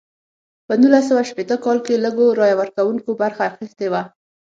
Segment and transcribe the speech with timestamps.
[0.67, 4.01] په نولس سوه شپیته کال کې لږو رایه ورکوونکو برخه اخیستې وه.